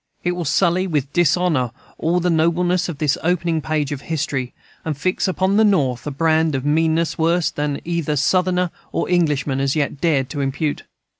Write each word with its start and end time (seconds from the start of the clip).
It 0.23 0.31
will 0.31 0.45
sully 0.45 0.87
with 0.87 1.13
dishonor 1.13 1.69
all 1.99 2.19
the 2.19 2.31
nobleness 2.31 2.89
of 2.89 2.97
this 2.97 3.19
opening 3.23 3.61
page 3.61 3.91
of 3.91 4.01
history, 4.01 4.51
and 4.83 4.97
fix 4.97 5.27
upon 5.27 5.57
the 5.57 5.63
North 5.63 6.07
a 6.07 6.11
brand 6.11 6.55
of 6.55 6.65
meanness 6.65 7.19
worse 7.19 7.51
than 7.51 7.79
either 7.85 8.15
Southerner 8.15 8.71
or 8.91 9.07
Englishman 9.07 9.59
has 9.59 9.75
yet 9.75 10.01
dared 10.01 10.27
to 10.31 10.41
impute. 10.41 10.85